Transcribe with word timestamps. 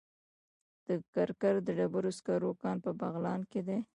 د 0.85 0.87
کرکر 1.13 1.55
د 1.67 1.69
ډبرو 1.77 2.11
سکرو 2.17 2.51
کان 2.61 2.77
په 2.85 2.91
بغلان 3.01 3.41
کې 3.51 3.61
دی. 3.67 3.79